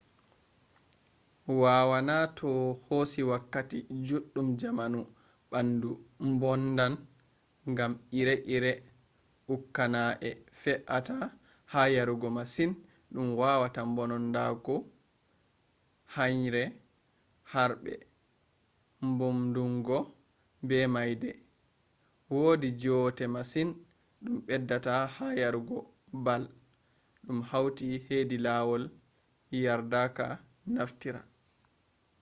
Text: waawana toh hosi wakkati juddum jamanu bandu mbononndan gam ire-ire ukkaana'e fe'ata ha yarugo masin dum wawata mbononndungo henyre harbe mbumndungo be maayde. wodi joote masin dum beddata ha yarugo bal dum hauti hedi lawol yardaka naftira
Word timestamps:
waawana 1.61 2.17
toh 2.37 2.67
hosi 2.87 3.21
wakkati 3.31 3.79
juddum 4.07 4.47
jamanu 4.61 5.01
bandu 5.51 5.91
mbononndan 6.27 6.93
gam 7.77 7.93
ire-ire 8.19 8.73
ukkaana'e 9.55 10.29
fe'ata 10.61 11.17
ha 11.71 11.81
yarugo 11.95 12.27
masin 12.37 12.71
dum 13.13 13.27
wawata 13.41 13.81
mbononndungo 13.89 14.75
henyre 16.15 16.63
harbe 17.53 17.93
mbumndungo 19.07 19.97
be 20.67 20.77
maayde. 20.93 21.31
wodi 22.33 22.69
joote 22.81 23.25
masin 23.35 23.69
dum 24.23 24.35
beddata 24.47 24.93
ha 25.15 25.27
yarugo 25.41 25.77
bal 26.25 26.43
dum 27.25 27.39
hauti 27.51 27.87
hedi 28.07 28.37
lawol 28.45 28.83
yardaka 29.65 30.25
naftira 30.75 31.21